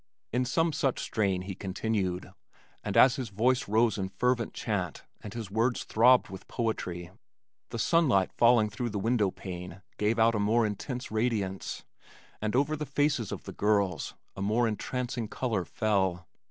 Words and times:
In 0.33 0.45
some 0.45 0.73
such 0.73 0.99
strain 0.99 1.43
he 1.43 1.53
continued, 1.53 2.33
and 2.83 2.97
as 2.97 3.17
his 3.17 3.29
voice 3.29 3.67
rose 3.67 3.99
in 3.99 4.09
fervent 4.09 4.51
chant 4.51 5.03
and 5.21 5.31
his 5.35 5.51
words 5.51 5.83
throbbed 5.83 6.27
with 6.29 6.47
poetry, 6.47 7.11
the 7.69 7.77
sunlight 7.77 8.31
falling 8.33 8.67
through 8.67 8.89
the 8.89 8.97
window 8.97 9.29
pane 9.29 9.83
gave 9.99 10.17
out 10.17 10.33
a 10.33 10.39
more 10.39 10.65
intense 10.65 11.11
radiance, 11.11 11.85
and 12.41 12.55
over 12.55 12.75
the 12.75 12.87
faces 12.87 13.31
of 13.31 13.43
the 13.43 13.53
girls, 13.53 14.15
a 14.35 14.41
more 14.41 14.67
entrancing 14.67 15.27
color 15.27 15.63
fell. 15.65 16.27